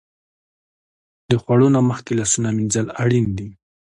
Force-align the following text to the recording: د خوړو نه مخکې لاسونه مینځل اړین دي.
د 1.29 1.31
خوړو 1.41 1.67
نه 1.75 1.81
مخکې 1.89 2.13
لاسونه 2.19 2.49
مینځل 2.57 2.87
اړین 3.03 3.25
دي. 3.37 3.49